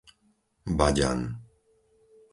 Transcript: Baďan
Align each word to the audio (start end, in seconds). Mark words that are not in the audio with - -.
Baďan 0.77 1.19